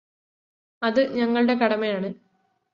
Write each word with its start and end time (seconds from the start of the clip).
അത് 0.81 1.01
ഞങ്ങളുടെ 1.13 1.53
കടമയാണ് 1.53 2.09